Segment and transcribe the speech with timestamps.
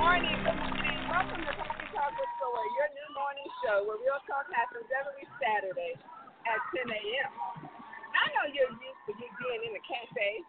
[0.00, 1.00] Morning, morning.
[1.12, 5.28] Welcome to Coffee Talk with Soa, your new morning show where real talk happens every
[5.36, 5.92] Saturday
[6.48, 7.30] at 10 a.m.
[8.16, 10.40] I know you're used to you being in the cafe,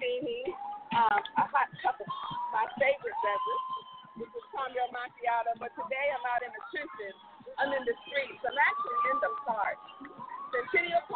[0.00, 0.48] steaming
[0.96, 2.08] um, a hot cup of
[2.56, 3.68] my favorite beverage,
[4.16, 7.16] which is caramel macchiato, but today I'm out in the trenches.
[7.60, 8.40] I'm in the streets.
[8.48, 9.76] I'm actually in the park.
[10.56, 11.15] Centennial Park,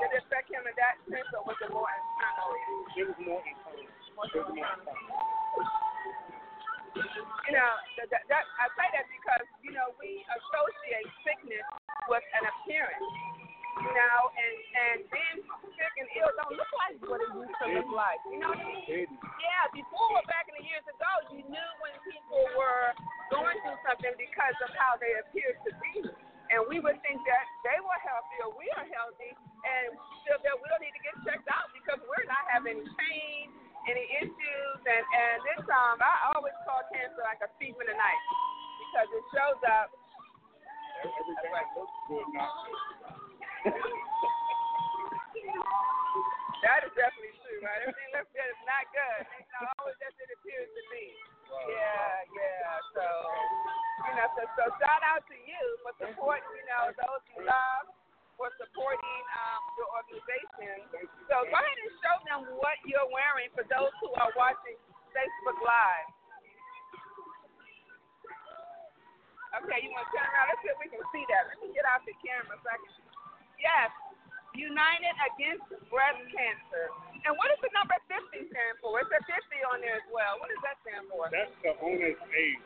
[0.00, 2.48] did affect him in that sense, or was it more internal.
[2.96, 3.86] It was more internal.
[6.90, 11.66] You know, I say that because you know we associate sickness
[12.10, 13.10] with an appearance.
[13.80, 15.40] You know, and and being
[15.78, 18.20] sick and ill don't look like what it used to look like.
[18.28, 18.52] You know?
[18.52, 22.92] Yeah, before back in the years ago, you knew when people were
[23.30, 26.12] going through something because of how they appeared to be.
[26.50, 30.56] And we would think that they were healthy or we are healthy and still that
[30.58, 33.54] we don't need to get checked out because we're not having any pain,
[33.86, 37.94] any issues and, and this um I always call cancer like a thief in the
[37.94, 38.22] night
[38.82, 39.94] because it shows up
[41.00, 42.52] Everything that looks good, not
[43.64, 43.72] good.
[46.60, 47.88] That is definitely true, right?
[47.88, 49.20] Everything looks good it's not good.
[49.40, 51.16] It's not always as it appears to be.
[51.50, 52.78] Yeah, yeah.
[52.94, 53.06] So,
[54.06, 57.84] you know, so, so shout out to you for supporting, you know, those you love,
[58.38, 60.88] for supporting um, your organization.
[61.28, 64.78] So go ahead and show them what you're wearing for those who are watching
[65.12, 66.08] Facebook Live.
[69.60, 70.46] Okay, you want to turn around?
[70.54, 71.50] Let's see if we can see that.
[71.50, 72.94] Let me get out the camera so I can.
[73.58, 73.90] Yes,
[74.54, 76.86] United Against Breast Cancer.
[77.26, 78.96] And what does the number 50 stand for?
[79.04, 80.40] It's a 50 on there as well.
[80.40, 81.28] What does that stand for?
[81.28, 82.64] That's the owner's age.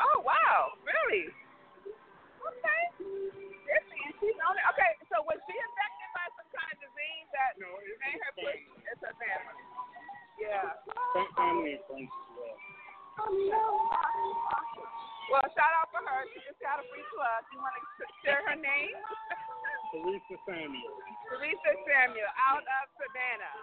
[0.00, 0.78] Oh, wow.
[0.86, 1.28] Really?
[2.42, 2.82] Okay.
[3.02, 4.64] 50 and she's on it.
[4.74, 8.32] Okay, so was she affected by some kind of disease that No, it's made her
[8.38, 8.62] push?
[8.86, 9.64] It's her family.
[10.40, 10.74] Yeah.
[11.14, 12.56] Fam- Family and friends as well.
[13.22, 13.30] Oh,
[15.30, 16.20] Well, shout out for her.
[16.34, 17.42] She just got a free plug.
[17.54, 18.96] You want to share her name?
[19.92, 20.96] Teresa Samuel.
[21.28, 23.54] Teresa Samuel out of Savannah,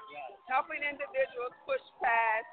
[0.46, 2.50] helping individuals push past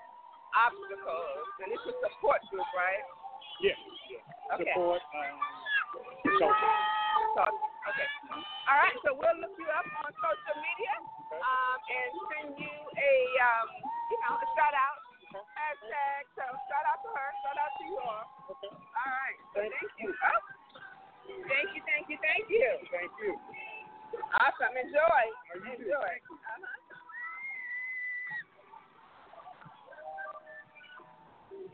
[0.56, 1.44] obstacles.
[1.61, 3.05] And it's a support group, right?
[3.61, 3.76] Yes,
[4.08, 4.25] yes.
[4.56, 4.73] Okay.
[4.73, 5.38] Support um.
[7.87, 8.08] Okay.
[8.67, 10.94] All right, so we'll look you up on social media
[11.38, 13.69] um, and send you a, um,
[14.11, 15.06] you know, a shout out.
[15.37, 16.23] Hashtag.
[16.37, 17.29] So shout out to her.
[17.44, 18.25] Shout out to you all.
[18.56, 18.73] Okay.
[18.73, 19.38] All right.
[19.53, 20.09] So thank you.
[20.12, 20.56] Oh.
[21.27, 22.71] Thank you, thank you, thank you.
[22.94, 23.35] Thank you.
[24.38, 24.75] Awesome.
[24.79, 25.23] Enjoy.
[25.59, 26.12] Enjoy.
[26.23, 26.87] Uh-huh.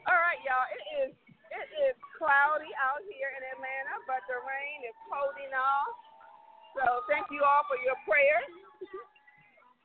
[0.08, 0.67] All right, y'all.
[0.73, 1.12] It is
[1.53, 5.94] it is cloudy out here in Atlanta, but the rain is holding off.
[6.73, 8.49] So thank you all for your prayers.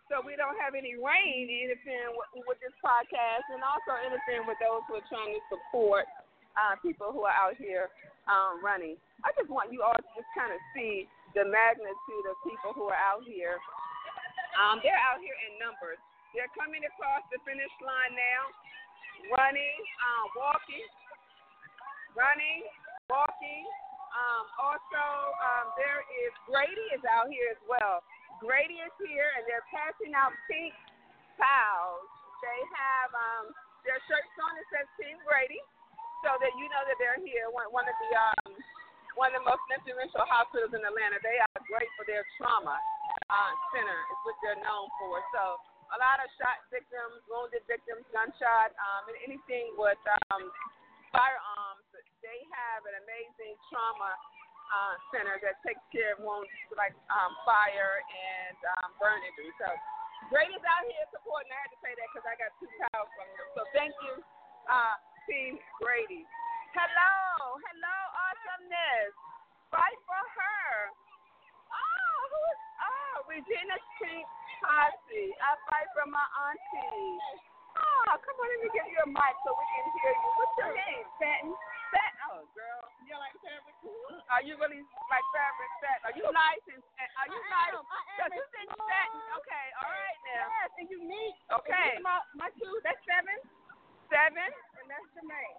[0.07, 4.55] So we don't have any rain interfering with, with this podcast, and also interfering with
[4.63, 6.07] those who are trying to support
[6.55, 7.91] uh, people who are out here
[8.31, 8.95] um, running.
[9.27, 12.87] I just want you all to just kind of see the magnitude of people who
[12.87, 13.59] are out here.
[14.55, 15.99] Um, they're out here in numbers.
[16.31, 18.41] They're coming across the finish line now,
[19.35, 20.87] running, uh, walking,
[22.15, 22.63] running,
[23.11, 23.63] walking.
[24.15, 25.03] Um, also,
[25.43, 28.01] um, there is Grady is out here as well.
[28.41, 30.73] Grady is here, and they're passing out pink
[31.37, 32.07] towels.
[32.41, 33.45] They have um,
[33.81, 35.57] their shirts on that says Team Grady,
[36.21, 37.49] so that you know that they're here.
[37.49, 38.51] One, one of the um,
[39.17, 41.17] one of the most influential hospitals in Atlanta.
[41.25, 42.77] They are great for their trauma
[43.29, 43.99] uh, center.
[44.13, 45.17] Is what they're known for.
[45.33, 45.57] So
[45.93, 50.45] a lot of shot victims, wounded victims, gunshot, um, and anything with um,
[51.09, 51.85] firearms.
[52.21, 54.11] They have an amazing trauma
[54.71, 59.55] uh, center that takes care of wounds like um, fire and um, burn injuries.
[59.59, 59.69] So
[60.27, 61.51] Grady's out here supporting.
[61.51, 63.47] I had to say that because I got two towels from them.
[63.55, 64.19] So thank you,
[64.67, 64.95] uh,
[65.29, 66.27] Team Grady.
[66.75, 67.97] Hello, hello,
[68.27, 69.13] awesomeness.
[69.71, 70.67] Fight for her.
[71.71, 74.27] Oh, who's oh Regina Pink
[74.63, 75.27] Posse.
[75.39, 77.17] I fight for my auntie.
[77.77, 80.29] Oh, come on, let me give you a mic so we can hear you.
[80.39, 81.05] What's your name?
[81.21, 81.53] Satin
[82.27, 82.81] out, girl.
[83.07, 83.75] you're like fabric?
[84.27, 85.99] Are you really like fabric Set?
[86.03, 86.81] Are you nice and
[87.23, 87.87] Are you I licensed?
[87.87, 89.21] Because you said satin.
[89.39, 90.45] Okay, all right now.
[90.51, 91.39] Yes, and unique.
[91.63, 91.89] Okay.
[91.97, 92.73] And my, my two.
[92.83, 93.37] that's seven.
[94.11, 94.49] Seven.
[94.79, 95.55] And that's the name.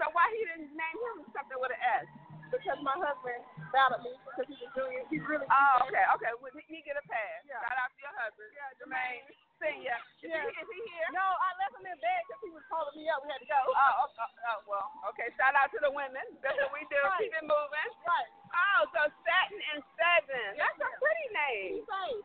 [0.00, 2.08] So why he didn't name him something with an S?
[2.52, 3.42] Because my husband
[3.74, 5.06] battled me because he was doing it.
[5.10, 5.48] He really.
[5.50, 6.32] Oh, okay, okay.
[6.38, 7.42] Well, he, he get a pass.
[7.42, 7.58] Yeah.
[7.64, 8.48] Shout out to your husband.
[8.54, 9.24] Yeah, Jermaine.
[9.26, 9.45] Jermaine.
[9.56, 9.96] Is, Yeah.
[10.20, 11.08] he, is he here?
[11.16, 13.24] No, I left him in bed because he was calling me up.
[13.24, 13.56] We had to go.
[13.56, 15.32] Oh, oh, oh, oh, well, okay.
[15.40, 16.22] Shout out to the women.
[16.44, 17.00] That's what we do.
[17.00, 17.24] Right.
[17.24, 17.88] Keep it moving.
[18.04, 18.28] Right.
[18.52, 20.60] Oh, so Satin and Seven.
[20.60, 21.72] That's a pretty name.
[21.88, 22.20] Safe.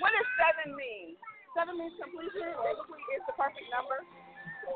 [0.00, 1.18] What does seven mean?
[1.52, 2.54] Seven means completion.
[2.56, 4.00] Basically, it's the perfect number.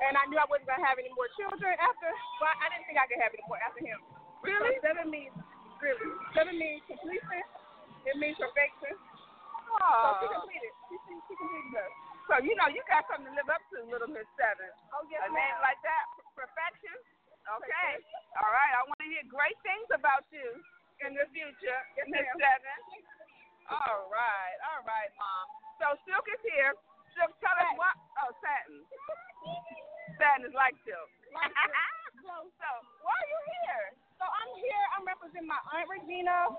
[0.05, 2.11] And I knew I wasn't gonna have any more children after,
[2.43, 3.99] but I didn't think I could have any more after him.
[4.45, 4.77] Really?
[4.83, 5.33] So seven means
[5.81, 6.11] really.
[6.37, 7.41] Seven means completion.
[8.05, 8.97] It means perfection.
[9.79, 10.19] So Oh.
[10.21, 10.73] she completed.
[10.91, 11.91] She, she, she completed.
[12.29, 14.71] So you know you got something to live up to, Little Miss Seven.
[14.95, 15.63] Oh yes, A name ma'am.
[15.67, 16.05] like that,
[16.39, 16.95] perfection.
[17.59, 17.91] Okay.
[18.39, 18.73] All right.
[18.79, 20.61] I want to hear great things about you
[21.03, 22.23] in the future, Yes, Miss.
[22.39, 22.79] Seven.
[23.73, 24.57] All right.
[24.71, 25.47] All right, Mom.
[25.83, 26.75] So Silk is here.
[27.19, 27.97] Silk, tell us what.
[28.23, 28.79] Oh, Satin.
[30.21, 31.09] Satin is like Silk.
[31.35, 31.51] Like
[32.23, 32.69] so, so
[33.03, 33.85] why are you here?
[34.21, 34.85] So I'm here.
[34.95, 36.53] I'm representing my aunt Regina.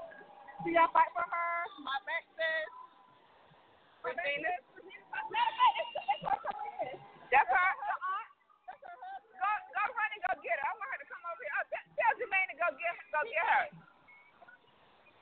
[0.66, 1.54] See, I fight for her.
[1.86, 2.70] My back says.
[4.02, 4.54] Regina?
[7.32, 7.72] That's her.
[8.66, 8.92] That's her.
[9.38, 10.66] Go, go and go get her.
[10.66, 11.54] I want her to come over here.
[11.54, 13.66] Oh, tell, Jermaine to go get, go get her.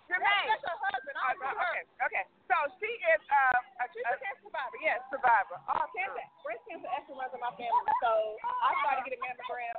[0.10, 0.48] Jermaine.
[0.50, 1.16] That's her husband.
[1.20, 1.76] Okay, her.
[2.08, 2.24] okay.
[2.50, 4.78] So she is uh, a, She's a a cancer survivor.
[4.82, 5.00] Yes.
[5.14, 5.58] survivor.
[5.70, 7.94] Uh, cancer, breast cancer actually runs in my family.
[8.02, 9.76] So I started getting mammogram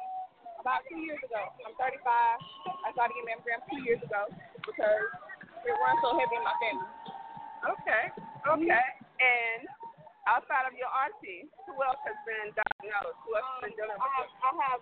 [0.63, 1.41] about two years ago.
[1.67, 2.05] I'm 35.
[2.05, 4.29] I started getting mammogram two years ago
[4.63, 5.09] because
[5.67, 6.89] it runs so heavy in my family.
[7.61, 8.05] Okay,
[8.47, 8.87] okay.
[9.21, 9.69] And
[10.29, 13.19] outside of your auntie, who else has been diagnosed?
[13.27, 14.81] Who else has been dealing I with have, I have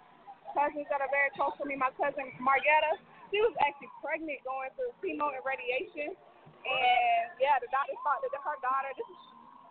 [0.55, 1.75] cousins that are very close to me.
[1.75, 2.99] My cousin Margetta,
[3.31, 6.15] she was actually pregnant going through chemo and radiation.
[6.15, 9.21] And yeah, the doctor thought that her daughter, this is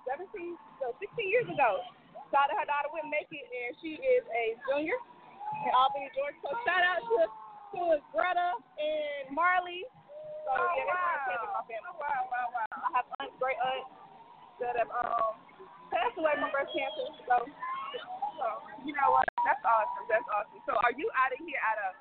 [0.08, 1.84] 17, so 16 years ago,
[2.32, 4.96] thought that her daughter wouldn't make it, and she is a junior
[5.67, 6.39] in Albany, Georgia.
[6.44, 7.20] So shout out to,
[7.75, 7.82] to
[8.15, 9.84] Greta and Marley.
[10.48, 11.60] So Oh, yeah, wow.
[11.60, 11.91] my family.
[11.91, 12.67] Oh, wow, wow, wow.
[12.98, 13.94] Have aunts, great aunts
[14.58, 15.38] that have um
[15.94, 17.06] passed away from breast cancer.
[17.30, 17.36] So,
[18.42, 18.46] so
[18.82, 19.30] You know what?
[19.46, 20.06] That's awesome.
[20.10, 20.58] That's awesome.
[20.66, 21.92] So are you out of here out of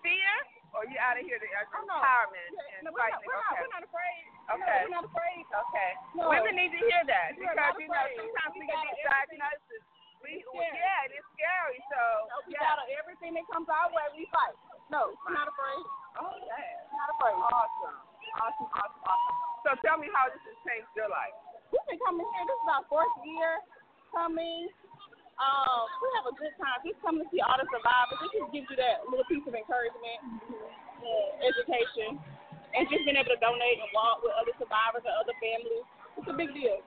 [0.00, 0.32] fear,
[0.72, 2.00] or are you out of here to uh, Oh, no.
[2.00, 2.48] empowerment
[2.80, 4.24] and no, we're, not, we're, not, we're not afraid.
[4.56, 4.88] Okay.
[4.88, 5.44] No, we're not afraid.
[5.52, 5.90] Okay.
[6.16, 6.32] No.
[6.32, 9.82] Women need to hear that We're because you know sometimes we We get these diagnoses.
[10.24, 10.80] We, scary.
[10.80, 11.76] yeah, it's scary.
[11.92, 12.00] So
[12.32, 12.64] No, we yeah.
[12.72, 14.56] got everything that comes our way, we fight.
[14.88, 15.84] No, we're not afraid.
[16.24, 16.88] Oh yeah.
[16.96, 17.36] Not afraid.
[17.36, 18.07] Awesome.
[18.36, 18.68] Awesome.
[18.72, 19.02] Awesome.
[19.04, 19.36] Awesome.
[19.64, 21.34] So tell me how this has changed your life.
[21.72, 22.44] We've been coming here.
[22.48, 23.60] This is our fourth year
[24.12, 24.68] coming.
[25.38, 26.82] Um, we have a good time.
[26.82, 28.18] Just coming to see all the survivors.
[28.26, 30.18] It just gives you that little piece of encouragement,
[31.04, 32.18] uh, education,
[32.74, 35.86] and just being able to donate and walk with other survivors and other families.
[36.18, 36.82] It's a big deal.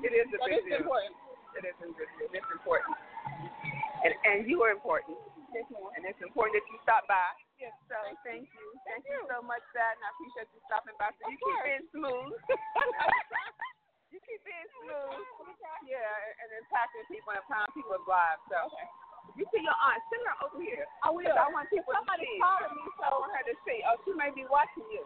[0.00, 0.80] It is a So big deal.
[0.80, 1.12] important.
[1.58, 1.92] It is deal.
[2.32, 2.94] It's important.
[4.00, 5.18] And and you are important.
[5.52, 5.90] Yes, ma'am.
[5.98, 7.20] And it's important that you stop by.
[7.60, 8.66] So thank you.
[8.88, 11.12] Thank you so much, Dad, and I appreciate you stopping by.
[11.20, 12.32] So you keep being smooth.
[14.12, 15.20] you keep being smooth.
[15.84, 16.00] Yeah,
[16.40, 18.40] and, impacting people and empowering people's lives.
[18.48, 18.58] So
[19.36, 20.88] you see your aunt, send her over here.
[21.04, 21.36] I will.
[21.36, 22.40] I want people Somebody's to see.
[22.40, 23.78] calling me, so- I want her to see.
[23.84, 25.04] Oh, she may be watching you.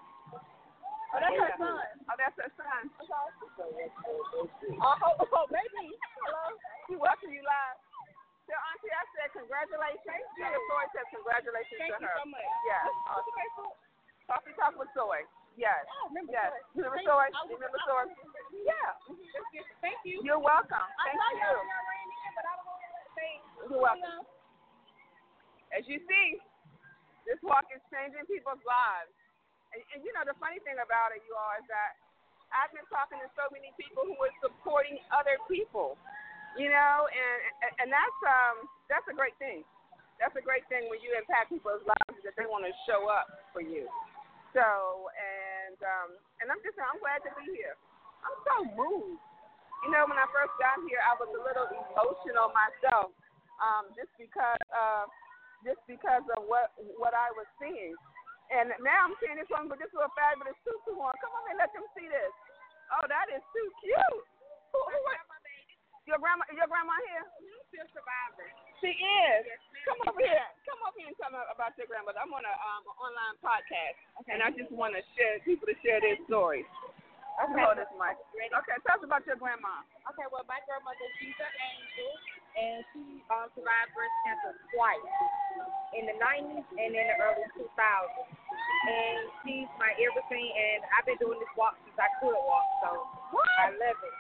[1.15, 1.87] Oh, that's her son.
[2.11, 2.83] Oh, that's her son.
[4.79, 5.95] I hope, oh, oh, baby.
[6.23, 6.55] Hello.
[6.91, 7.79] She watching you live.
[9.45, 10.09] Tell Auntie I said congratulations.
[10.09, 10.69] Thank you.
[10.73, 12.17] Soy said congratulations Thank to you her.
[12.17, 12.51] so much.
[12.65, 12.85] Yes.
[13.37, 13.75] Facebook?
[14.25, 15.21] Coffee Talk with Soy.
[15.61, 15.85] Yes.
[15.87, 16.49] Oh, remember yes.
[16.49, 16.81] Soy.
[16.81, 17.27] Remember Thank Soy?
[17.29, 17.55] you.
[17.61, 18.05] Remember Soy?
[18.65, 18.91] Yeah.
[19.85, 20.25] Thank you.
[20.25, 20.89] You're welcome.
[21.05, 21.45] Thank saw you.
[21.45, 23.33] y'all when y'all ran in, but I don't know what to say.
[23.69, 24.21] You're welcome.
[25.77, 26.27] As you see,
[27.29, 29.13] this walk is changing people's lives.
[29.77, 31.99] And, and you know, the funny thing about it, you all, is that
[32.55, 36.01] I've been talking to so many people who are supporting other people.
[36.55, 39.65] You know, and and, and that's um that's a great thing.
[40.23, 43.27] That's a great thing when you impact people's lives that they want to show up
[43.51, 43.91] for you.
[44.55, 47.75] So and um and I'm just I'm glad to be here.
[48.25, 49.21] I'm so moved.
[49.85, 53.13] You know, when I first got here, I was a little emotional myself,
[53.61, 55.05] um, just because uh,
[55.61, 57.93] just because of what what I was seeing.
[58.53, 61.13] And now I'm seeing this one with this little fabulous tutu on.
[61.21, 62.33] Come on and let them see this.
[62.97, 64.25] Oh, that is too cute.
[64.73, 65.01] Who, who,
[66.05, 67.25] your grandma, your grandma here?
[67.73, 68.45] Still survivor.
[68.85, 69.49] She is.
[69.89, 70.45] Come over here.
[70.69, 72.21] Come over here and tell me about your grandmother.
[72.21, 73.97] I'm on a um online podcast,
[74.29, 76.69] and I just want to share people to share their stories.
[77.41, 77.65] Okay.
[77.65, 78.21] Hold this mic.
[78.37, 79.81] Okay, tell us about your grandma.
[80.13, 82.11] Okay, well, my grandmother, she's an angel,
[82.61, 85.11] and she um, survived breast cancer twice
[85.97, 87.73] in the 90s and in the early 2000s.
[87.73, 92.89] And she's my everything, and I've been doing this walk since I could walk, so
[93.33, 93.49] what?
[93.65, 94.15] I love it.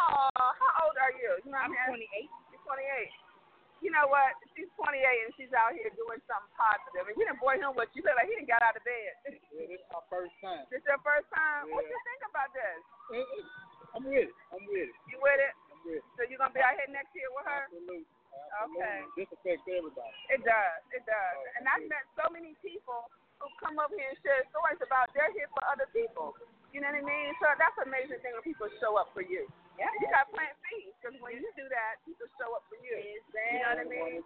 [0.00, 1.44] Oh, how old are you?
[1.44, 2.26] you know I'm what I 28.
[2.56, 3.31] You're 28.
[3.82, 4.38] You know what?
[4.54, 7.02] She's 28 and she's out here doing something positive.
[7.10, 9.12] And we didn't boy him what you look like he didn't got out of bed.
[9.26, 10.62] Yeah, this is my first time.
[10.70, 11.66] This your first time?
[11.74, 11.90] What Yeah.
[11.90, 12.80] you think about this?
[13.92, 14.32] I'm with it.
[14.54, 14.94] I'm with it.
[15.10, 15.54] You with it?
[15.74, 16.04] I'm with it.
[16.14, 17.66] So you're gonna be out here next year with her?
[17.66, 18.06] Absolutely.
[18.70, 18.98] Okay.
[19.18, 20.14] This affects everybody.
[20.30, 20.80] It does.
[20.94, 21.36] It does.
[21.36, 23.10] Oh, and I've met so many people
[23.42, 26.38] who come up here and share stories about they're here for other people.
[26.70, 27.34] You know what I mean?
[27.42, 29.50] So that's an amazing thing when people show up for you.
[29.80, 29.88] Yeah.
[30.00, 32.96] You got to plant seeds because when you do that, people show up for you.
[32.96, 33.20] You
[33.60, 34.20] know what I mean?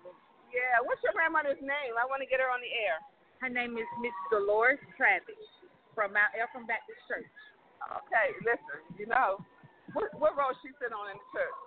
[0.51, 0.83] Yeah.
[0.83, 1.95] What's your grandmother's name?
[1.95, 2.99] I want to get her on the air.
[3.45, 5.39] Her name is Miss Dolores Travis
[5.93, 7.29] from Mount Ephraim Baptist Church.
[7.85, 8.81] Okay, listen.
[8.97, 9.39] You know,
[9.93, 11.59] what what row she sit on in the church?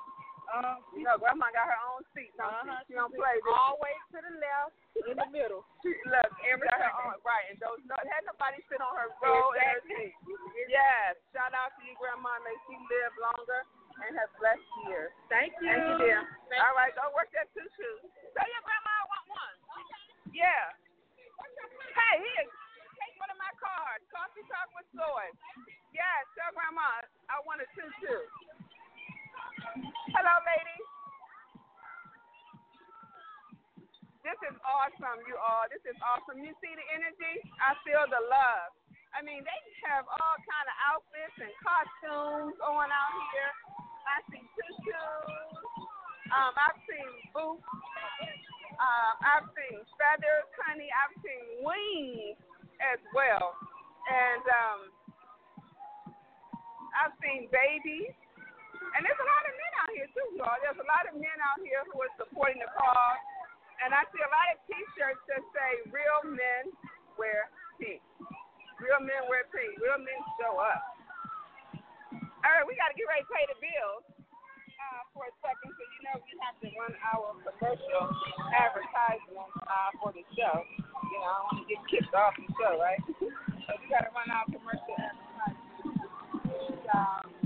[0.50, 2.34] Um, You know, Grandma got her own seat.
[2.36, 2.82] Don't Uh-huh.
[2.88, 2.92] she?
[2.92, 3.38] She don't play.
[3.38, 3.50] she?
[3.54, 4.74] Always to the left,
[5.06, 5.62] in the middle.
[5.86, 9.10] She look Every got her own, right, and those no had nobody sit on her
[9.22, 10.16] row and her seat.
[10.68, 12.34] Yes, shout out to you, Grandma.
[12.42, 13.62] May she live longer
[14.06, 15.12] and have blessed years.
[15.30, 15.70] Thank you.
[15.70, 16.22] Thank you, dear.
[16.66, 17.70] All right, go work that tutu.
[18.34, 19.56] Tell your grandma I want one.
[20.34, 20.74] Yeah.
[21.94, 22.48] Hey, here,
[22.98, 24.04] take one of my cards.
[24.10, 25.28] Coffee talk with soy.
[25.94, 28.18] Yes, tell grandma I want a tutu.
[29.78, 30.88] Hello, ladies.
[34.26, 35.70] This is awesome, you all.
[35.70, 36.42] This is awesome.
[36.42, 37.38] You see the energy?
[37.62, 38.74] I feel the love.
[39.14, 43.54] I mean, they have all kind of outfits and costumes on out here.
[44.10, 45.54] I see tutus.
[46.34, 47.66] Um, I've seen boots.
[48.82, 50.90] Um, I've seen feathers, honey.
[50.90, 52.42] I've seen wings
[52.82, 53.54] as well.
[54.10, 54.80] And um,
[56.98, 58.18] I've seen babies.
[58.96, 60.60] And there's a lot of men out here too, y'all.
[60.64, 63.22] There's a lot of men out here who are supporting the cause.
[63.80, 66.72] And I see a lot of T-shirts that say "Real men
[67.16, 67.48] wear
[67.80, 68.04] pink."
[68.80, 69.76] Real men wear pink.
[69.80, 70.84] Real men show up.
[72.44, 74.04] All right, we got to get ready to pay the bills
[74.80, 78.04] uh, for a second, so you know we have to run our commercial
[78.56, 80.64] advertisement uh, for the show.
[80.64, 83.04] You know, I don't want to get kicked off the show, right?
[83.68, 85.60] so we got to run our commercial advertisement.
[86.48, 87.39] And, um,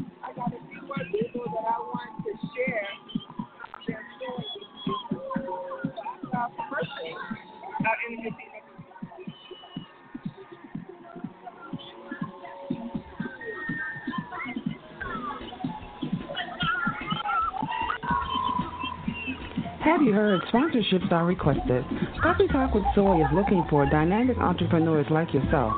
[19.83, 21.83] Have you heard sponsorships are requested?
[22.21, 25.73] Coffee Talk with Soy is looking for dynamic entrepreneurs like yourself.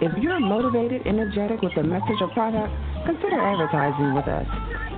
[0.00, 2.72] If you're motivated, energetic with a message or product,
[3.06, 4.46] consider advertising with us.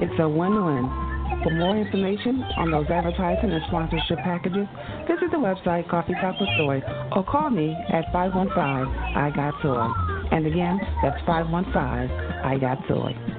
[0.01, 1.07] It's a win-win.
[1.42, 4.66] For more information on those advertising and sponsorship packages,
[5.07, 9.90] visit the website Coffee Talk with Soy or call me at 515 I Got Soy.
[10.33, 13.36] And again, that's 515 I Got Soy.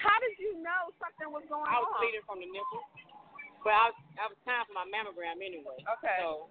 [0.00, 1.72] How did you know something was going on?
[1.72, 2.00] I was on?
[2.02, 2.82] bleeding from the nipple,
[3.64, 5.78] but I was I was time for my mammogram anyway.
[5.98, 6.16] Okay.
[6.22, 6.48] So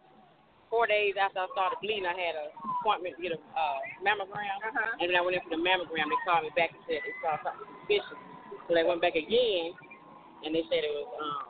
[0.73, 2.49] four days after I started bleeding, I had an
[2.81, 4.99] appointment to get a uh, mammogram, Uh-huh.
[5.01, 7.15] and when I went in for the mammogram, they called me back and said they
[7.21, 8.19] saw something suspicious.
[8.65, 9.73] So they went back again,
[10.43, 11.45] and they said it was um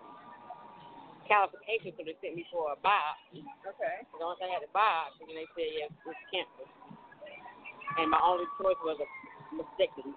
[1.25, 3.41] calcification, so they sent me for a biopsy.
[3.65, 4.05] Okay.
[4.13, 6.67] So once I had the biopsy, then they said yes, it's cancer,
[7.97, 9.07] and my only choice was a
[9.55, 10.13] mastectomy.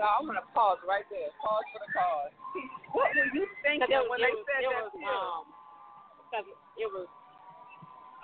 [0.00, 1.28] So I'm gonna pause right there.
[1.44, 2.32] Pause for the cause.
[2.96, 5.44] What were you thinking was, when they was, said it that was, to um,
[6.24, 6.48] because
[6.80, 7.06] it was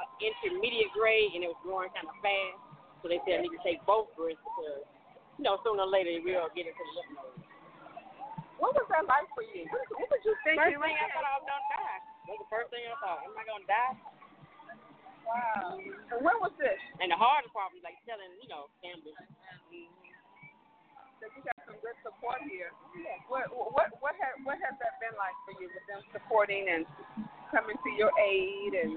[0.01, 2.59] uh, intermediate grade and it was growing kind of fast.
[3.05, 4.83] So they said I need to take both breasts because,
[5.37, 7.45] you know, sooner or later we'll get into the lymph.
[8.57, 9.69] What was that like for you?
[9.69, 10.57] What, what did you think?
[10.59, 11.99] First you thing I thought I was gonna die.
[12.01, 13.21] That was the first thing I thought.
[13.23, 13.95] Am I gonna die?
[15.29, 15.77] Wow.
[15.77, 16.81] And when was this?
[17.05, 19.13] And the hardest part was like telling, you know, family.
[19.71, 19.87] You
[21.87, 22.75] got good support here.
[23.31, 26.83] What what what has what has that been like for you with them supporting and
[27.55, 28.93] coming to your aid and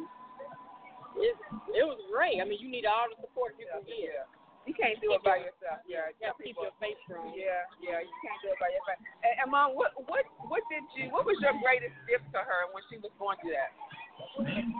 [1.21, 1.35] It
[1.69, 2.41] it was great.
[2.41, 4.25] I mean, you need all the support you can get.
[4.65, 5.81] you can't do it by yourself.
[5.85, 7.33] Yeah, Yeah, keep your face strong.
[7.37, 8.97] Yeah, yeah, you can't do it by yourself.
[9.21, 11.13] And, and mom, what what what did you?
[11.13, 13.73] What was your greatest gift to her when she was going through that?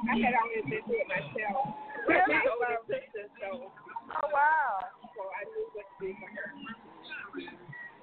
[0.10, 1.74] I had always been through it myself.
[2.10, 2.34] Really?
[2.34, 3.69] My older sister, so
[4.10, 6.50] Oh wow, so I knew what to do for her.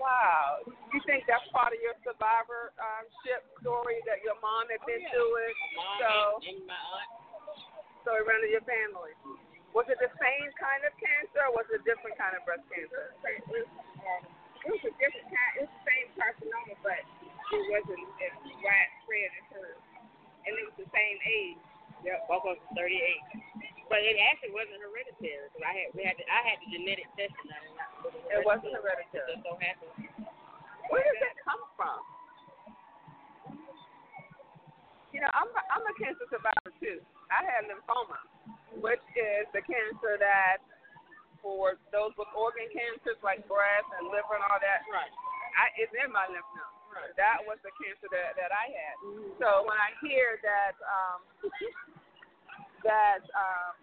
[0.01, 0.63] Wow.
[0.93, 5.13] You think that's part of your survivorship story that your mom had been yeah.
[5.13, 6.13] through it, Mom so
[6.45, 7.11] and, and my aunt.
[8.05, 9.13] so it ran in your family.
[9.77, 12.65] Was it the same kind of cancer, or was it a different kind of breast
[12.73, 13.13] cancer?
[13.29, 14.23] It was, um,
[14.65, 15.53] it was a different kind.
[15.61, 19.83] It was the same carcinoma, but it wasn't as widespread as hers,
[20.49, 21.61] and it was the same age.
[22.09, 23.76] Yep, both of us 38.
[23.87, 27.07] But it actually wasn't hereditary because I had we had the, I had the genetic
[27.15, 29.23] testing and It wasn't hereditary.
[29.31, 29.95] It just so happened.
[30.91, 31.99] Where does that come from?
[35.15, 37.01] You know, I'm a, I'm a cancer survivor too.
[37.31, 38.19] I had lymphoma,
[38.83, 40.61] which is the cancer that
[41.43, 45.11] for those with organ cancers like breast and liver and all that, Right.
[45.57, 47.15] I, it's in my lymph node.
[47.17, 48.95] That was the cancer that that I had.
[49.41, 51.19] So when I hear that um,
[52.87, 53.75] that um,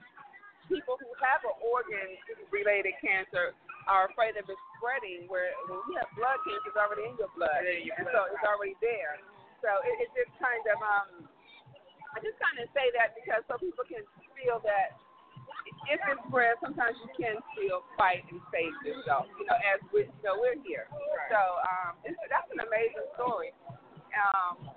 [0.71, 2.15] people who have an organ
[2.49, 3.51] related cancer
[3.91, 7.31] are afraid of it spreading, where when you have blood cancer, it's already in your
[7.35, 9.19] blood, and so it's already there.
[9.59, 11.09] So it, it just kind of um,
[12.15, 14.03] I just kind of say that because so people can
[14.35, 14.95] feel that
[15.87, 19.27] if it spreads, sometimes you can still fight and save yourself.
[19.39, 20.87] You know, as we, you know, we're here.
[21.31, 23.51] So um, it's, that's an amazing story.
[24.13, 24.71] Um,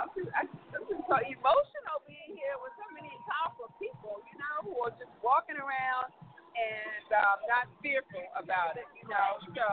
[0.00, 4.22] I'm just, I, I'm just so emotional being here with so many powerful people.
[4.30, 6.14] You know, who are just walking around
[6.54, 8.86] and um, not fearful about it.
[8.98, 9.66] You know, so.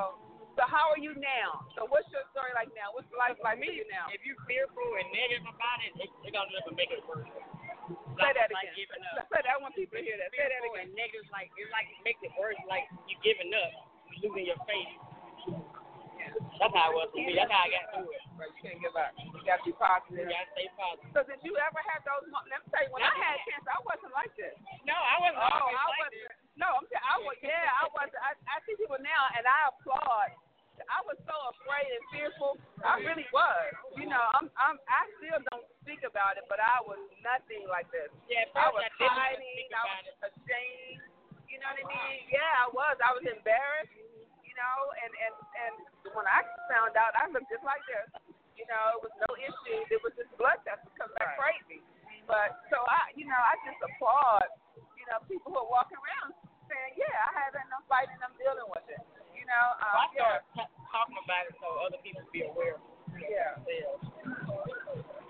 [0.58, 1.70] So how are you now?
[1.78, 2.90] So what's your story like now?
[2.90, 4.10] What's life like for you now?
[4.10, 7.30] If you're fearful and negative about it, it it's gonna just make it worse.
[8.18, 8.90] Say that like again.
[9.22, 9.30] up.
[9.30, 9.54] Say that.
[9.54, 10.34] I want people to hear that.
[10.34, 10.90] Say that again.
[10.90, 12.58] and negative, like it like makes it worse.
[12.66, 13.70] Like you giving up,
[14.18, 14.98] losing your faith.
[16.62, 17.34] That's how it was for me.
[17.38, 18.24] That's how I got through it.
[18.38, 19.14] Right, you can't give up.
[19.18, 20.26] You got to be positive.
[20.26, 21.10] You gotta stay positive.
[21.14, 22.26] So did you ever have those?
[22.30, 24.54] Let me tell you, when I had cancer, I wasn't like this.
[24.86, 26.48] No, I wasn't Oh, I like wasn't.
[26.58, 26.86] No, I'm.
[26.90, 27.38] T- I was.
[27.46, 28.10] Yeah, I was.
[28.18, 30.34] I, I see people now, and I applaud.
[30.90, 32.58] I was so afraid and fearful.
[32.86, 33.70] I really was.
[33.98, 34.50] You know, I'm.
[34.58, 34.78] I'm.
[34.90, 38.10] I still don't speak about it, but I was nothing like this.
[38.26, 39.70] Yeah, I was I hiding.
[39.74, 41.02] I was ashamed.
[41.46, 42.20] You know what I mean?
[42.30, 42.96] Yeah, I was.
[43.02, 43.94] I was embarrassed.
[44.58, 45.76] Know, and and and
[46.18, 48.10] when I found out, I looked just like this.
[48.58, 49.86] You know, it was no issue.
[49.86, 51.86] It was just blood test was coming back crazy.
[52.26, 54.50] But so I, you know, I just applaud.
[54.98, 56.34] You know, people who are walking around
[56.66, 57.70] saying, "Yeah, I haven't.
[57.70, 58.18] I'm fighting.
[58.18, 58.98] I'm dealing with it."
[59.38, 62.82] You know, um, I yeah, t- talking about it so other people be aware.
[63.14, 63.62] yeah.
[63.62, 64.10] themselves.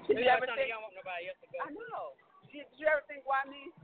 [0.08, 0.72] you ever think?
[0.72, 1.68] you I don't want nobody else to go.
[1.68, 2.16] I know.
[2.48, 3.76] Did, did you ever think why me?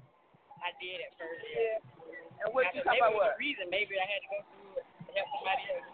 [0.64, 1.44] I did at first.
[1.52, 2.48] Yeah.
[2.48, 3.36] And what I you come up with?
[3.36, 3.68] reason.
[3.68, 5.90] Maybe I had to go through it help somebody else.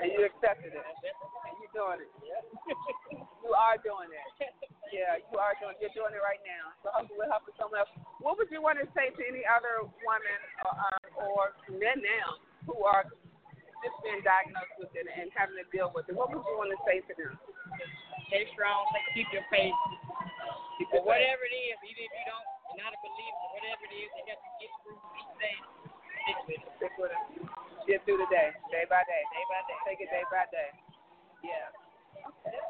[0.00, 0.80] And you accepted it.
[0.80, 2.10] And you're doing it.
[3.44, 4.24] you are doing it.
[4.90, 5.78] Yeah, you are doing.
[5.78, 6.74] You're doing it right now.
[6.82, 7.92] So hopefully, we're helping someone else.
[8.18, 12.42] What would you want to say to any other women or, um, or men now
[12.66, 13.06] who are
[13.86, 16.18] just being diagnosed with it and having to deal with it?
[16.18, 17.38] What would you want to say to them?
[18.32, 18.82] Stay strong.
[19.14, 19.74] Keep your faith.
[20.78, 21.06] Keep your faith.
[21.06, 24.22] whatever it is, even if you don't, you're not a believer, whatever it is you
[24.26, 25.56] helps to get through each day,
[26.24, 26.70] stick with it.
[26.76, 27.22] Stick with it.
[27.88, 29.22] Get through the day, day by day.
[29.32, 29.78] Day by day.
[29.88, 30.70] Take it day by day.
[31.40, 31.72] Yeah.
[32.20, 32.60] Okay.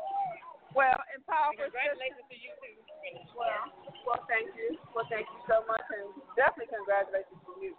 [0.70, 1.66] Well, and powerful.
[1.66, 2.78] Congratulations to you too.
[3.34, 3.66] Well,
[4.06, 4.78] well, thank you.
[4.94, 7.74] Well, thank you so much, and definitely congratulations to you.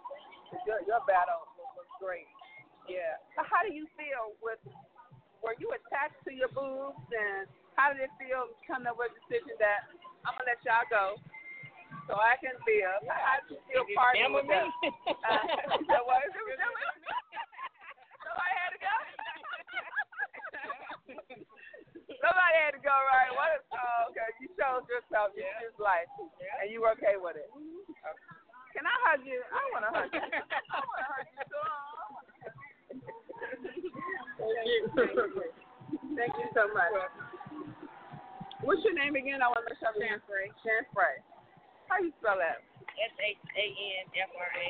[0.68, 2.28] Your, your battle was, was great.
[2.84, 3.16] Yeah.
[3.32, 4.60] So how do you feel with?
[5.40, 7.48] Were you attached to your boobs, and
[7.80, 9.88] how did it feel coming up with a decision that
[10.28, 11.16] I'm gonna let y'all go
[12.08, 13.02] so I can live?
[13.08, 14.58] How did you feel It's parting them with me.
[14.58, 14.68] Uh,
[15.90, 16.24] so what?
[16.26, 17.08] It was them or me.
[18.22, 18.94] Somebody had to go.
[22.22, 23.30] Somebody had to go, right?
[23.34, 23.50] What?
[23.58, 24.28] Is, oh, okay.
[24.38, 25.34] You chose yourself.
[25.34, 26.10] You choose life,
[26.62, 27.50] and you were okay with it.
[27.50, 28.32] Okay.
[28.72, 29.42] Can I hug you?
[29.52, 30.20] I want to hug you.
[30.20, 31.92] I want to hug you too.
[36.16, 36.92] Thank you so much.
[38.62, 39.42] What's your name again?
[39.42, 39.90] I want to make sure.
[39.98, 40.46] Shan Frey.
[40.62, 41.18] Shan Frey.
[41.92, 42.64] How you spell that?
[42.88, 44.68] S H A N F R A.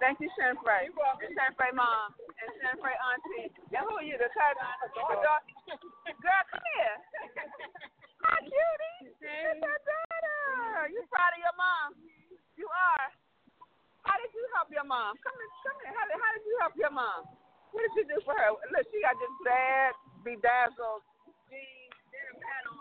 [0.00, 0.88] Thank you, Shan Frey.
[0.88, 2.16] And Shan Frey mom.
[2.40, 3.52] And Shan Frey auntie.
[3.52, 4.16] And who are you?
[4.16, 4.64] The cousin?
[4.96, 6.96] Girl, come here.
[8.24, 9.12] Hi, cutie.
[9.12, 10.88] It's her daughter.
[10.88, 12.00] You proud of your mom?
[12.56, 13.12] You are.
[14.08, 15.20] How did you help your mom?
[15.20, 15.52] Come here.
[15.68, 15.92] Come here.
[15.92, 17.28] How did, how did you help your mom?
[17.76, 18.56] What did you do for her?
[18.72, 19.92] Look, she got this bad,
[20.24, 21.04] bedazzled
[21.52, 21.81] jeans, denim hat on.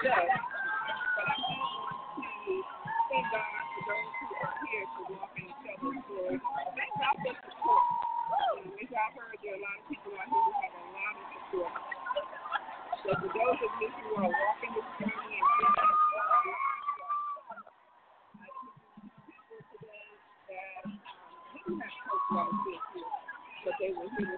[0.05, 2.53] but I want to
[3.09, 6.45] thank God for those who are here to walk in each other's.
[6.77, 7.87] Thank God for support.
[8.69, 11.15] As y'all heard, there are a lot of people out here who have a lot
[11.17, 11.73] of support.
[13.01, 16.21] So for those of you who are walking this journey support,
[20.53, 21.01] that um,
[21.57, 23.09] didn't have Coach Wallace here,
[23.65, 24.37] but they were here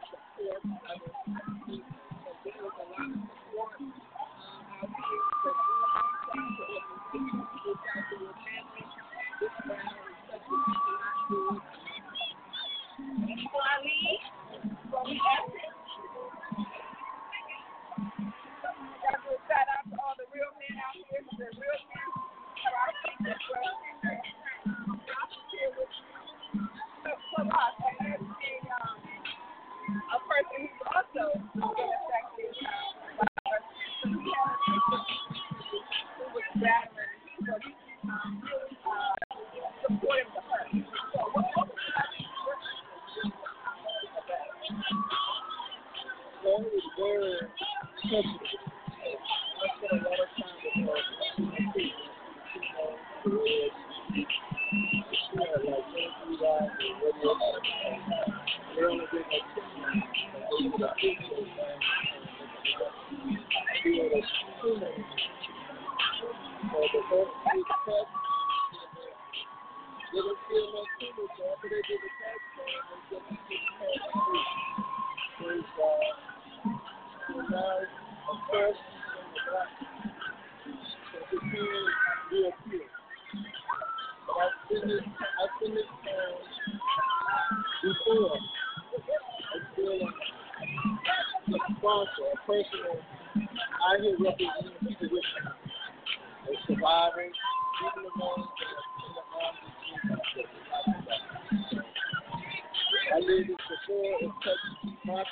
[103.87, 105.25] before it touched my family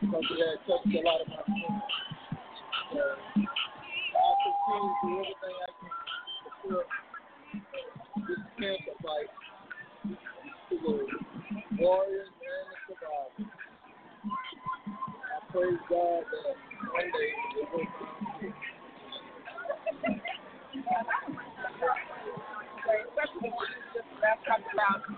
[0.00, 1.82] because it touched a lot of my friends.
[4.12, 6.86] I continue to do everything I can to support
[8.28, 9.30] this cancer fight
[10.68, 10.94] to the
[11.80, 13.52] warriors and the survivors.
[15.16, 16.54] I praise God that
[16.92, 18.52] one day will come.
[22.86, 23.50] Especially
[24.46, 25.15] talking about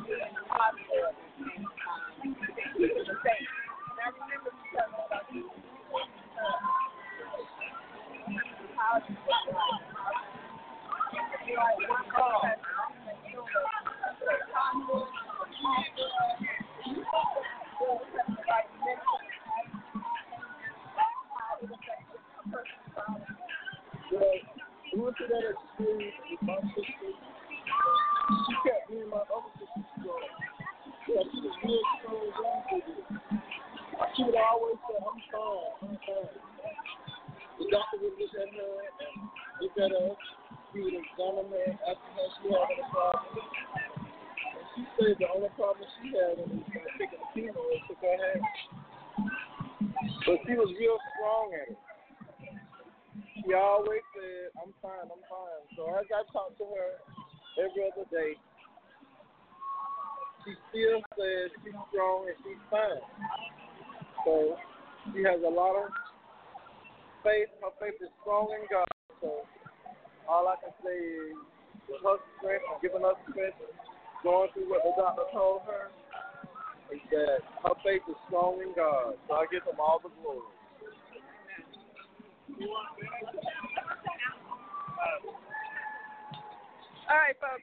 [87.38, 87.62] Folks.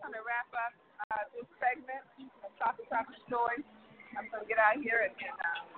[0.00, 0.72] going to wrap up
[1.12, 2.00] uh, this segment
[2.40, 3.68] of Coffee Talking Stories.
[4.16, 5.68] I'm going to get out here and, and um,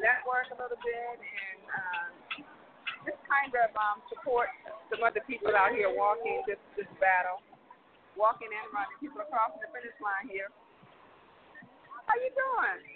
[0.00, 2.12] network a little bit and um,
[3.04, 4.48] just kind of um, support
[4.88, 7.44] some other people out here walking this, this battle,
[8.16, 8.96] walking and running.
[8.96, 10.48] People are crossing the finish line here.
[12.08, 12.95] How you doing?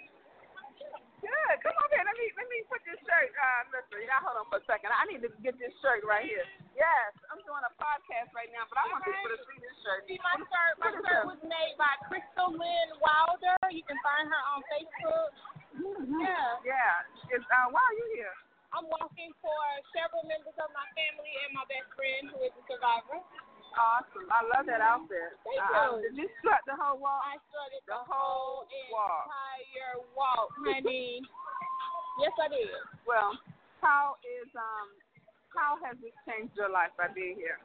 [1.21, 1.55] Good.
[1.61, 2.05] Come over here.
[2.05, 3.29] Let me let me put this shirt.
[3.37, 4.89] Uh, listen, y'all hold on for a second.
[4.89, 6.45] I need to get this shirt right here.
[6.73, 10.01] Yes, I'm doing a podcast right now, but I want people to see this shirt.
[10.09, 10.73] See my shirt.
[10.81, 13.57] My shirt was made by Crystal Lynn Wilder.
[13.69, 15.29] You can find her on Facebook.
[16.17, 16.65] Yeah.
[16.65, 17.37] Yeah.
[17.37, 18.33] It's, uh, why are you here?
[18.71, 19.59] I'm walking for
[19.91, 23.19] several members of my family and my best friend who is a survivor.
[23.75, 24.27] Awesome.
[24.27, 25.35] I love that outfit.
[25.47, 26.11] Thank uh, you.
[26.11, 27.23] Did you strut the whole walk?
[27.23, 29.31] I started The the, whole walk.
[29.31, 31.23] entire walk, honey.
[32.21, 32.67] yes, I did.
[33.07, 33.35] Well,
[33.79, 34.91] how is um
[35.55, 37.59] how has this changed your life by being here?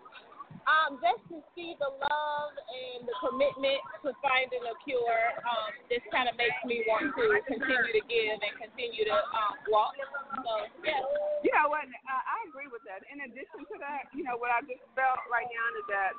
[0.67, 6.03] Um, just to see the love and the commitment to finding a cure, um, this
[6.11, 9.95] kind of makes me want to continue to give and continue to um, walk.
[10.43, 10.99] So, yeah.
[11.47, 11.87] You know what?
[11.87, 13.07] Uh, I agree with that.
[13.15, 16.13] In addition to that, you know what I just felt right now is that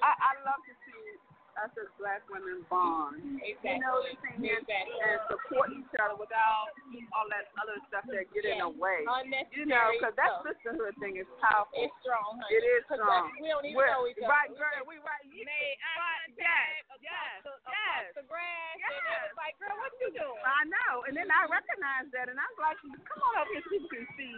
[0.00, 1.20] I, I love to see
[1.60, 3.20] us as black women bond.
[3.44, 3.76] Exactly.
[3.76, 4.40] You know what I'm saying?
[4.40, 4.98] And- Exactly.
[5.02, 6.72] And support each other without
[7.16, 9.04] all that other stuff that get in the way.
[9.04, 11.76] Unnecessary You know, because that sisterhood thing is powerful.
[11.76, 12.56] It's strong, honey.
[12.56, 13.32] It is strong.
[13.40, 14.30] We don't even We're- know each other.
[14.32, 14.84] Right, girl.
[14.88, 15.24] We right.
[15.28, 15.98] You made eye
[16.32, 18.02] contact yes, yes, the, yes.
[18.16, 19.22] the grass, and it Yes.
[19.28, 20.42] was like, girl, what you doing?
[20.46, 21.04] I know.
[21.08, 24.06] And then I recognize that, and I'm like, come on up here so people can
[24.16, 24.34] see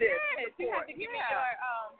[0.00, 0.18] this.
[0.38, 1.30] Yes, you have to give me Yeah.
[1.30, 1.90] your um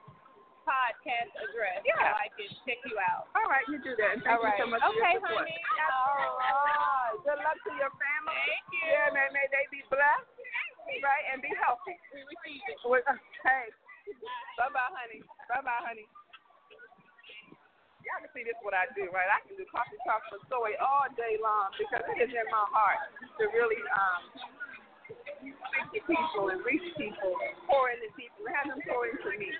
[0.66, 1.98] podcast address Yeah.
[1.98, 3.28] so I can check you out.
[3.38, 4.22] All right, you do that.
[4.22, 4.54] Thank All right.
[4.58, 5.46] you so much for Okay, your support.
[5.46, 5.58] honey.
[5.90, 7.14] All right.
[7.22, 8.42] Good luck to your family.
[8.48, 8.84] Thank you.
[8.88, 10.30] Yeah, may, may they be blessed,
[11.04, 11.94] right, and be healthy.
[12.14, 12.78] We receive it.
[13.46, 13.70] Hey,
[14.58, 15.22] bye bye, honey.
[15.50, 16.06] Bye bye, honey.
[18.02, 19.30] Y'all can see this what I do, right?
[19.30, 22.66] I can do coffee talk for Soy all day long because it is in my
[22.74, 22.98] heart
[23.38, 24.22] to really um
[25.50, 27.34] speak to people and reach people
[27.66, 29.50] pour into people have them pour into me.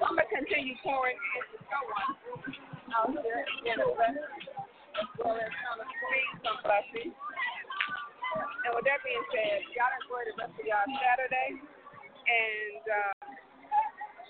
[0.00, 2.56] I'm gonna continue pouring into someone
[2.96, 4.24] out here in the west
[4.96, 7.12] as well as on the street, some blessings.
[7.12, 13.12] And with that being said, y'all enjoy the rest of y'all Saturday and uh,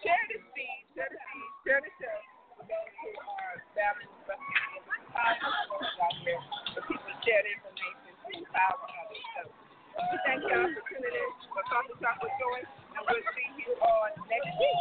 [0.03, 2.19] share the feed, share the feed, share the show.
[2.65, 5.37] those who are battling cancer out
[6.87, 9.60] people share the information to empower others.
[10.09, 14.11] We thank y'all for tuning in Coffee Talk with Joy, and we'll see you on
[14.33, 14.81] next week.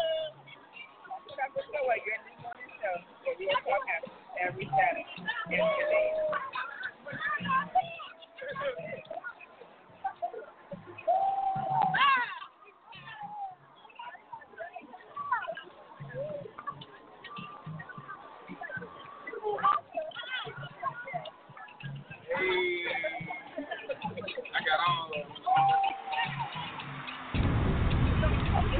[1.35, 2.95] Talk with Joy, your new morning show,
[3.27, 5.07] where real talk happens every Saturday
[5.51, 6.09] today.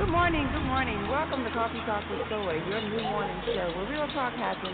[0.10, 1.08] Good morning, good morning.
[1.08, 4.74] Welcome to Coffee Talk with Zoe, your new morning show where real talk happens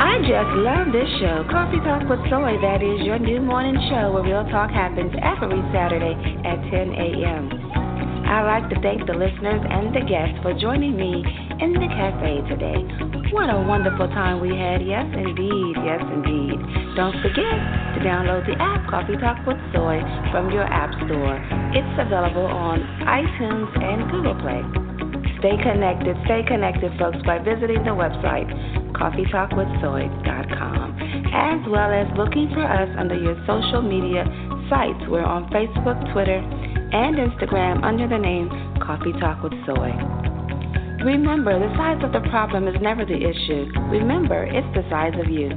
[0.00, 1.44] I just love this show.
[1.52, 5.60] Coffee Talk with Zoe, that is your new morning show where real talk happens every
[5.76, 6.16] Saturday
[6.48, 7.52] at 10 a.m.
[8.24, 11.22] I'd like to thank the listeners and the guests for joining me
[11.60, 13.15] in the cafe today.
[13.32, 14.86] What a wonderful time we had.
[14.86, 15.74] Yes, indeed.
[15.82, 16.58] Yes, indeed.
[16.94, 17.58] Don't forget
[17.94, 19.98] to download the app Coffee Talk with Zoe
[20.30, 21.36] from your app store.
[21.74, 24.62] It's available on iTunes and Google Play.
[25.42, 28.48] Stay connected, stay connected, folks, by visiting the website
[28.96, 30.86] coffeetalkwithsoy.com,
[31.34, 34.24] as well as looking for us under your social media
[34.70, 35.04] sites.
[35.08, 38.48] We're on Facebook, Twitter, and Instagram under the name
[38.80, 40.15] Coffee Talk with Soy.
[41.04, 43.70] Remember, the size of the problem is never the issue.
[43.90, 45.50] Remember, it's the size of you.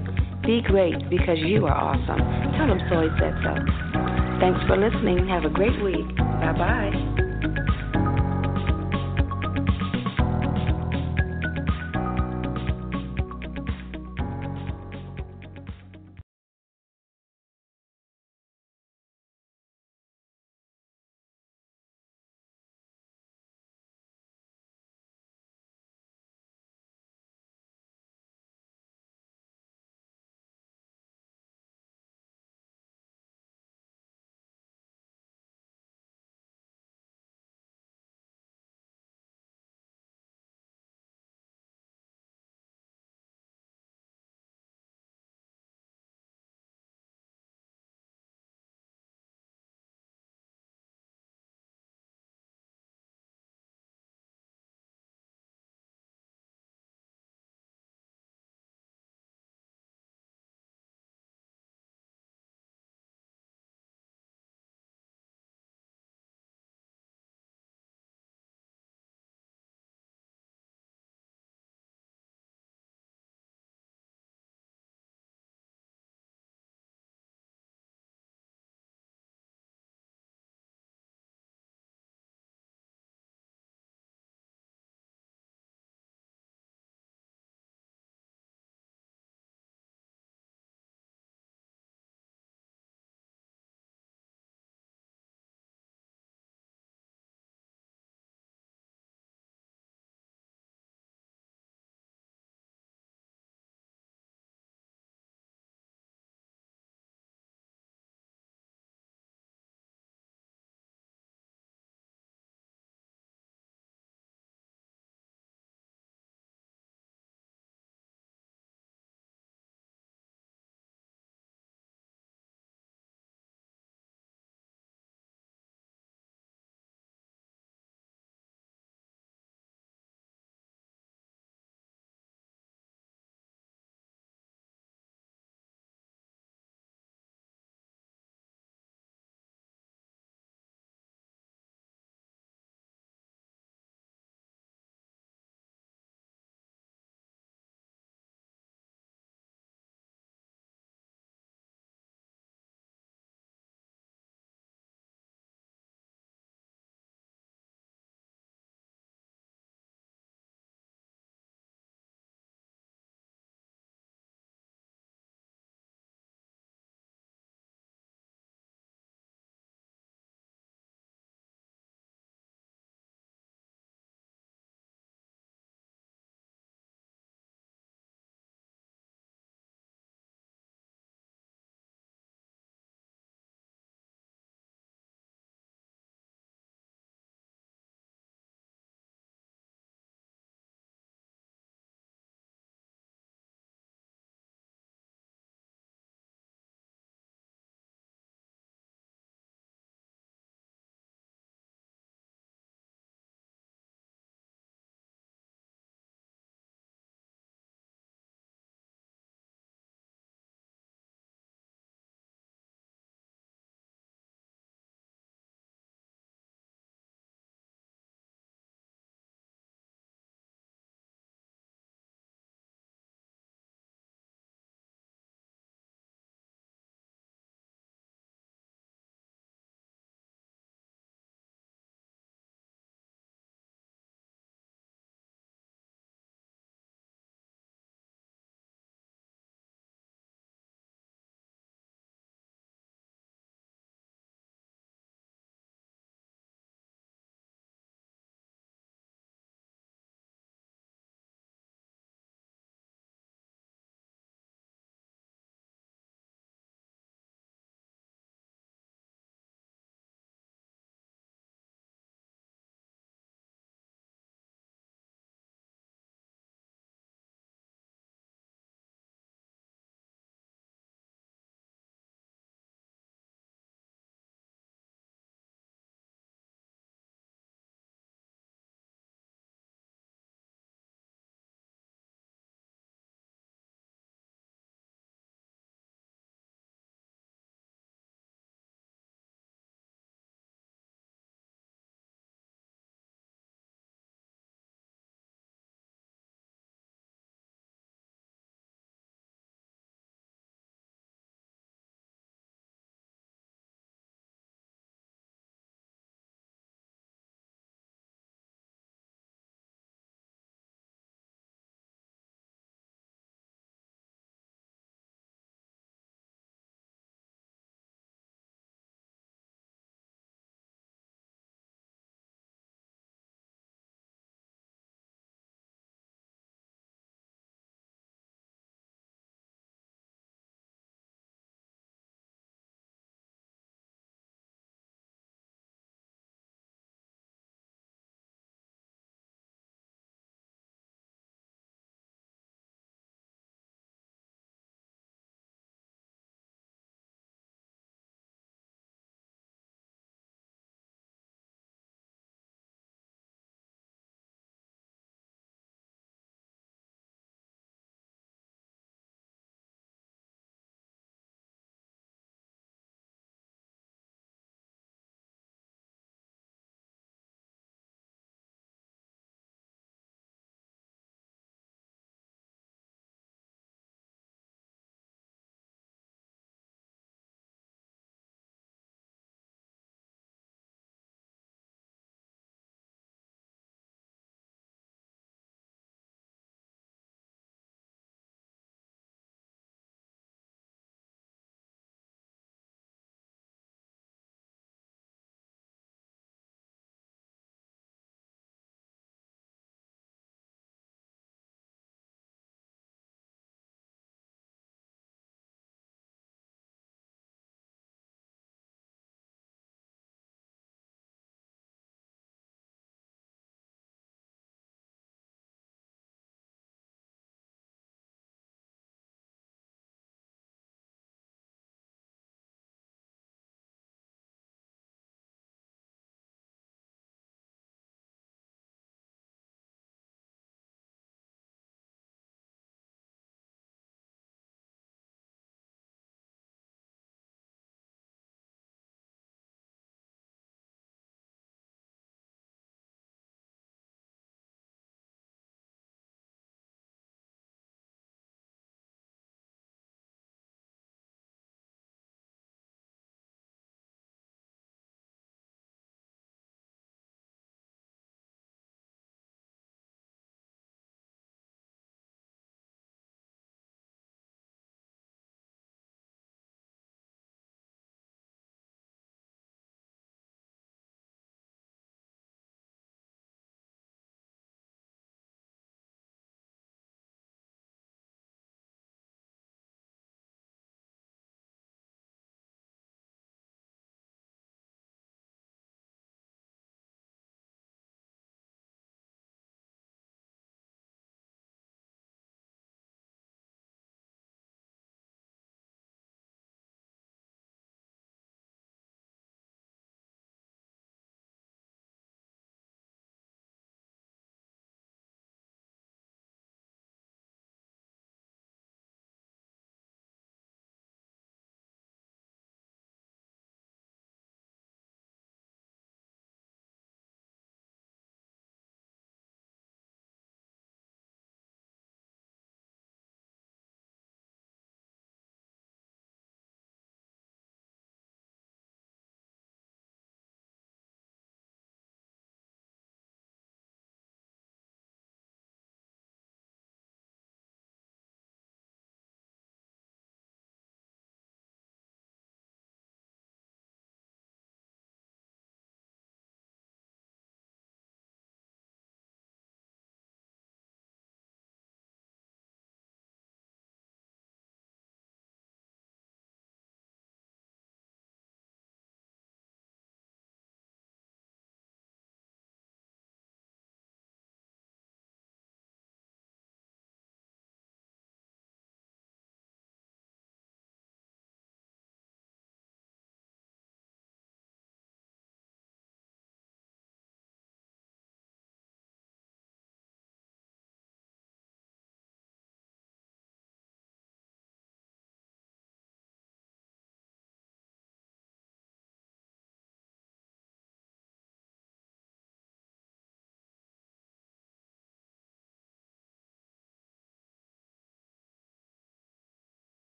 [0.44, 2.20] Be great because you are awesome.
[2.58, 3.54] Tell them Soy said so.
[4.40, 5.28] Thanks for listening.
[5.28, 6.16] Have a great week.
[6.18, 7.29] Bye bye.